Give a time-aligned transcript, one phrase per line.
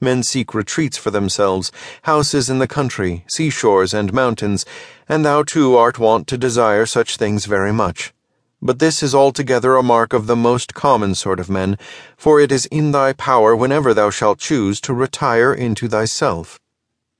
[0.00, 4.66] Men seek retreats for themselves, houses in the country, seashores, and mountains,
[5.08, 8.12] and thou too art wont to desire such things very much.
[8.60, 11.78] But this is altogether a mark of the most common sort of men,
[12.16, 16.60] for it is in thy power whenever thou shalt choose to retire into thyself.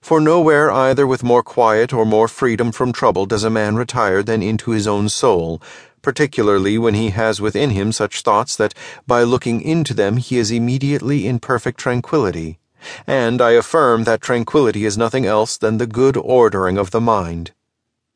[0.02, 4.22] For nowhere either with more quiet or more freedom from trouble does a man retire
[4.22, 5.62] than into his own soul,
[6.02, 8.74] particularly when he has within him such thoughts that
[9.06, 12.58] by looking into them he is immediately in perfect tranquillity.
[13.06, 17.52] And I affirm that tranquillity is nothing else than the good ordering of the mind.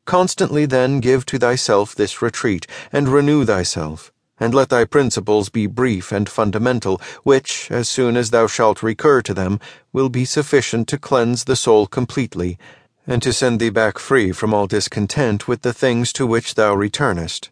[0.05, 5.67] Constantly then give to thyself this retreat, and renew thyself and let thy principles be
[5.67, 9.59] brief and fundamental, which, as soon as thou shalt recur to them,
[9.91, 12.57] will be sufficient to cleanse the soul completely,
[13.05, 16.73] and to send thee back free from all discontent with the things to which thou
[16.73, 17.49] returnest.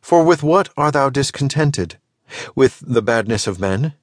[0.00, 1.98] For with what art thou discontented?
[2.54, 3.94] With the badness of men?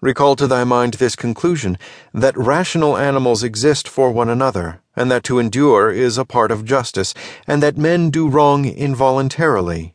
[0.00, 1.78] Recall to thy mind this conclusion
[2.14, 6.64] that rational animals exist for one another, and that to endure is a part of
[6.64, 7.14] justice,
[7.46, 9.94] and that men do wrong involuntarily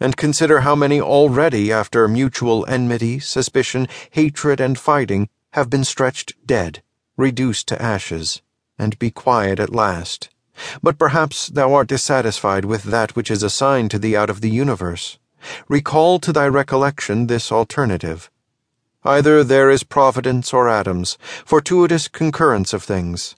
[0.00, 6.34] and consider how many already, after mutual enmity, suspicion, hatred, and fighting, have been stretched
[6.46, 6.82] dead,
[7.16, 8.42] reduced to ashes,
[8.78, 10.28] and be quiet at last.
[10.82, 14.50] But perhaps thou art dissatisfied with that which is assigned to thee out of the
[14.50, 15.18] universe.
[15.68, 18.30] Recall to thy recollection this alternative.
[19.04, 23.36] Either there is providence or atoms, fortuitous concurrence of things.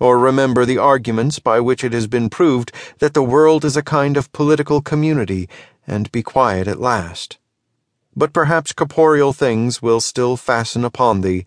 [0.00, 3.82] Or remember the arguments by which it has been proved that the world is a
[3.82, 5.48] kind of political community
[5.86, 7.38] and be quiet at last.
[8.16, 11.44] But perhaps corporeal things will still fasten upon thee.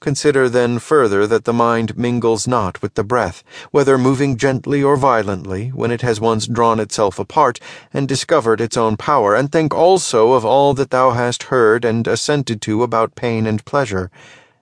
[0.00, 4.96] Consider then further that the mind mingles not with the breath, whether moving gently or
[4.96, 7.60] violently, when it has once drawn itself apart
[7.92, 12.08] and discovered its own power, and think also of all that thou hast heard and
[12.08, 14.10] assented to about pain and pleasure,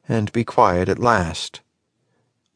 [0.08, 1.60] and be quiet at last.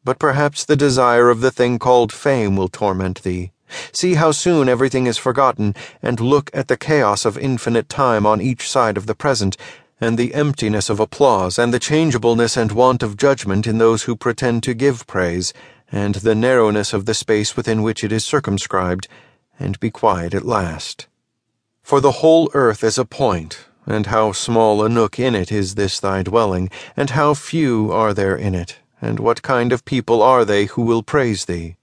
[0.02, 3.52] But perhaps the desire of the thing called fame will torment thee
[3.92, 8.40] See how soon everything is forgotten, and look at the chaos of infinite time on
[8.40, 9.56] each side of the present,
[10.02, 14.16] and the emptiness of applause, and the changeableness and want of judgment in those who
[14.16, 15.52] pretend to give praise,
[15.92, 19.06] and the narrowness of the space within which it is circumscribed,
[19.60, 21.06] and be quiet at last.
[21.84, 25.76] For the whole earth is a point, and how small a nook in it is
[25.76, 30.20] this thy dwelling, and how few are there in it, and what kind of people
[30.20, 31.76] are they who will praise thee?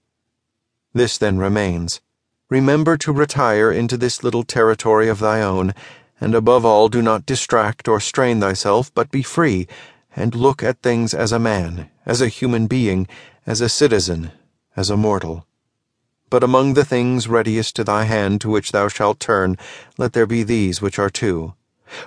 [0.92, 2.02] This then remains.
[2.50, 5.72] Remember to retire into this little territory of thy own,
[6.20, 9.66] and above all do not distract or strain thyself, but be free,
[10.14, 13.06] and look at things as a man, as a human being,
[13.46, 14.30] as a citizen,
[14.76, 15.46] as a mortal.
[16.28, 19.56] But among the things readiest to thy hand to which thou shalt turn,
[19.98, 21.54] let there be these which are two.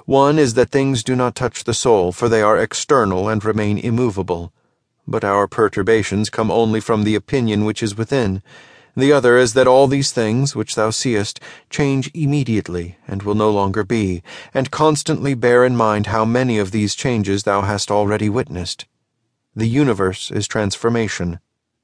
[0.05, 3.77] One is that things do not touch the soul, for they are external and remain
[3.77, 4.53] immovable.
[5.05, 8.41] But our perturbations come only from the opinion which is within
[8.95, 11.39] the other is that all these things which thou seest
[11.69, 14.21] change immediately and will no longer be,
[14.53, 18.85] and constantly bear in mind how many of these changes thou hast already witnessed.
[19.55, 21.39] The universe is transformation.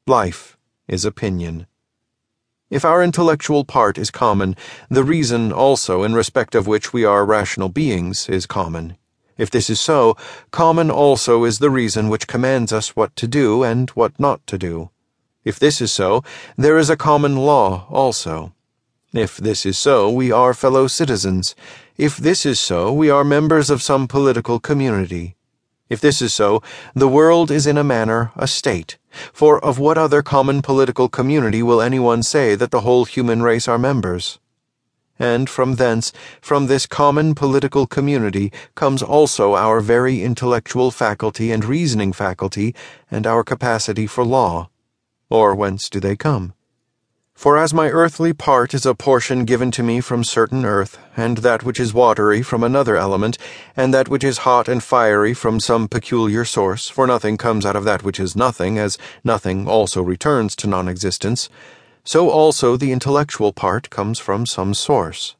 [0.05, 1.67] Life is opinion.
[2.69, 4.55] If our intellectual part is common,
[4.89, 8.95] the reason also in respect of which we are rational beings is common.
[9.39, 10.15] If this is so,
[10.51, 14.57] common also is the reason which commands us what to do and what not to
[14.57, 14.91] do.
[15.49, 16.23] If this is so,
[16.57, 18.53] there is a common law also.
[19.13, 21.55] If this is so, we are fellow citizens.
[21.97, 25.35] If this is so, we are members of some political community.
[25.89, 26.61] If this is so,
[26.93, 28.99] the world is in a manner a state,
[29.33, 33.67] for of what other common political community will anyone say that the whole human race
[33.67, 34.37] are members?
[35.17, 41.65] And from thence, from this common political community, comes also our very intellectual faculty and
[41.65, 42.75] reasoning faculty,
[43.09, 44.69] and our capacity for law.
[45.29, 46.53] Or whence do they come?
[47.35, 51.37] For as my earthly part is a portion given to me from certain earth, and
[51.37, 53.37] that which is watery from another element,
[53.77, 57.77] and that which is hot and fiery from some peculiar source, for nothing comes out
[57.77, 61.47] of that which is nothing, as nothing also returns to non existence,
[62.03, 65.35] so also the intellectual part comes from some source.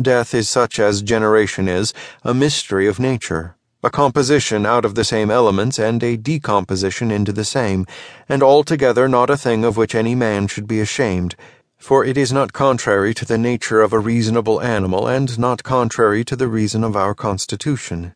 [0.00, 3.55] Death is such as generation is, a mystery of nature
[3.86, 7.86] a composition out of the same elements and a decomposition into the same,
[8.28, 11.36] and altogether not a thing of which any man should be ashamed,
[11.78, 16.24] for it is not contrary to the nature of a reasonable animal and not contrary
[16.24, 18.12] to the reason of our constitution.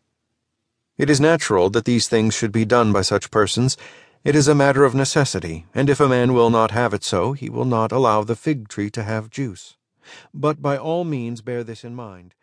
[0.98, 3.76] It is natural that these things should be done by such persons.
[4.24, 7.32] It is a matter of necessity, and if a man will not have it so,
[7.32, 9.76] he will not allow the fig tree to have juice.
[10.34, 12.34] But by all means bear this in mind.